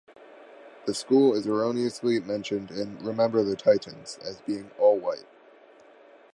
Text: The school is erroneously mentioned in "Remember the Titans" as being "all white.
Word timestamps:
The 0.87 0.95
school 0.95 1.35
is 1.35 1.45
erroneously 1.45 2.19
mentioned 2.21 2.71
in 2.71 2.97
"Remember 3.05 3.43
the 3.43 3.55
Titans" 3.55 4.17
as 4.23 4.41
being 4.41 4.71
"all 4.79 4.97
white. 4.97 5.27